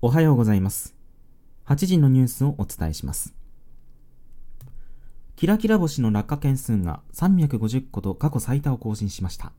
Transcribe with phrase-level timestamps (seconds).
[0.00, 0.94] おはようございます。
[1.66, 3.34] 8時のニュースをお伝えします。
[5.34, 9.52] キラキラ星の落下件数が350個と過去最多を更新しました。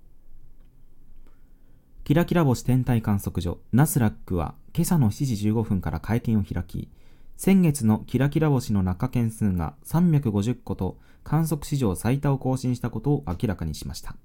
[2.06, 6.88] キラキラ星天体観測所ナスラックは今朝の7時15分から会見を開き、
[7.36, 14.16] 先月のキラキラ星の落下件数が350個と観測史上最多を更新したことを明らかにしました。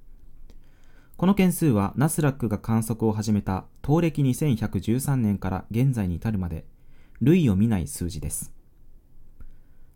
[1.17, 6.65] この件数はナスラックが観測を始めた東暦2113年から現在に至るまで
[7.21, 8.51] 類を見ない数字です。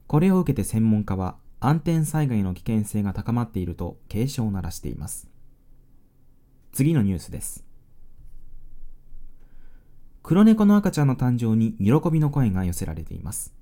[0.06, 5.28] これを受けて専門家は安定災害の危険性が高まっていると警鐘を鳴らしています。
[6.72, 7.64] 次のニュースです。
[10.22, 13.54] 黒猫の赤ちゃんの誕生に喜びの声が寄せられています。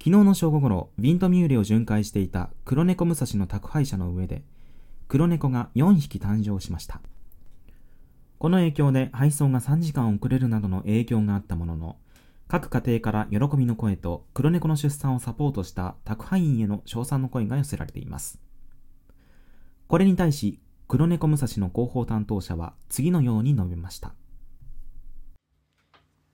[0.00, 4.42] 昨日の正午ごろ、ビントミューレを巡回していた黒猫武蔵の宅配車の上で、
[5.06, 7.00] 黒猫が4匹誕生しました。
[8.42, 11.96] この影響で配送が3時間遅れるなどの影響があったものの、
[12.48, 18.40] 各家庭から喜びの声と黒猫の出産をサポートした宅配員への称賛の声が寄せられています。
[19.86, 24.12] これに対し、黒猫武蔵の広報担当者は次のように述べました。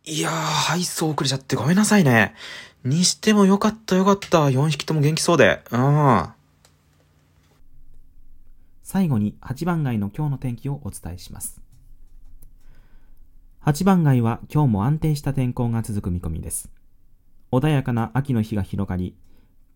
[0.07, 2.35] いやー、配送遅れちゃってごめんなさいね。
[2.85, 4.47] にしてもよかったよかった。
[4.47, 5.63] 4匹とも元気そうで。
[5.71, 6.27] うん。
[8.83, 11.68] 最後に8番街の今日の天気をお伝えします。
[13.65, 16.71] 8番街は今日も安定した天候が続く見込みです。
[17.51, 19.17] 穏やかな秋の日が広がり、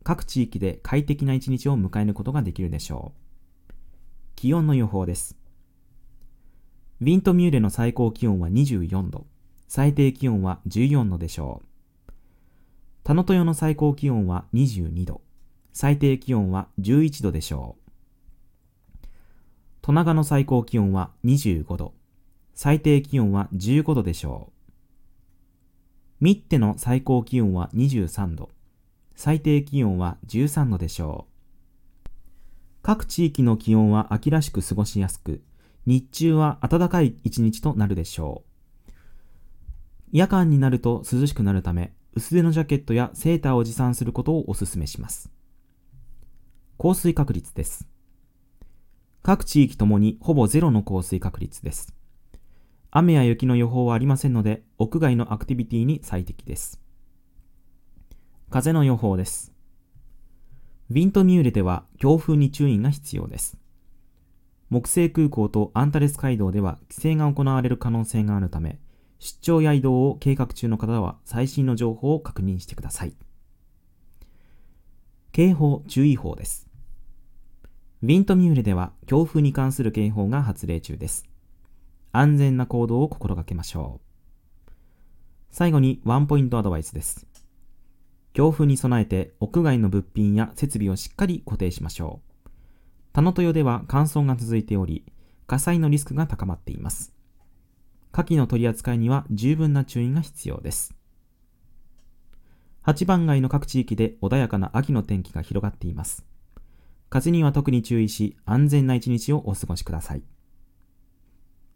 [0.05, 3.13] 各地域で快適な一日を迎えることができるでしょ
[3.69, 3.73] う。
[4.37, 5.37] 気温の予報です。
[7.01, 9.27] ウィントミューレの最高気温は24度、
[9.69, 11.61] 最低気温は14度でしょ
[12.09, 12.13] う。
[13.03, 15.23] 田野豊の最高気温は22度、
[15.73, 17.83] 最低気温は11度でしょう。
[19.83, 21.95] 戸長の最高気温は25度、
[22.55, 24.53] 最低気温は15度でしょ
[26.21, 26.25] う。
[26.25, 28.51] ミッテの最高気温は23度、
[29.17, 32.11] 最低気温は13度でしょう。
[32.83, 35.43] 各地域の気温は秋らしく過ごしやすく、
[35.87, 38.45] 日中は暖かい一日となるでしょ
[38.89, 38.93] う。
[40.13, 45.31] 夜間になると涼しくなるため、薄手のジャケットやセーターを持参することをお勧めします。
[46.77, 47.87] 降水確率です。
[49.23, 51.95] 各地域ともにほぼゼロの降水確率です。
[52.95, 56.79] 雨や雪の予報はありませんので、屋外のアクティビティに最適です。
[58.51, 59.51] 風の予報です。
[60.91, 63.57] ウィントミューレでは強風に注意が必要です。
[64.69, 68.79] 木星空港とアンタレス街道では規制が行われる可能性があるため、
[69.19, 73.15] 出張や移動を計画中の方は最新の情報を確認してください。
[75.33, 76.69] 警報、注意報です。
[78.03, 81.32] ウィントミューレでは強風に関する警報が発令中です。
[82.13, 84.01] 安全な行動を心がけましょ
[84.69, 84.71] う。
[85.51, 87.27] 最後にワンポイントアドバイスです。
[88.33, 92.51] 強風に備えて屋外の物品や設備をしっかり固定しましょう。
[93.13, 95.05] 田野豊では乾燥が続いており、
[95.47, 97.13] 火災のリスクが高まっています。
[98.11, 100.95] 火器の取り扱いには十分な注意が必要です。
[102.85, 106.25] 8番街の各地域で穏やかな秋の天気が広がっています。
[107.11, 110.23] 風には特に注意し、安全な一日をお過ごしください。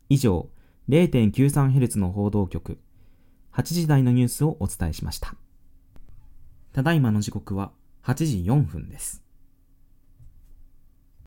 [0.08, 0.48] 以上、
[0.88, 2.78] 0.93Hz の報道局、
[3.52, 5.34] 8時台のニュースをお伝えしました。
[6.72, 7.72] ただいまの時刻は
[8.04, 9.25] 8時4分です。